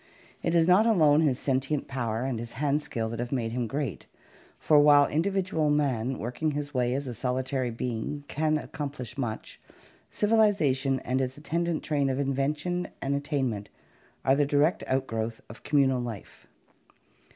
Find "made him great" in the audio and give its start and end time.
3.31-4.07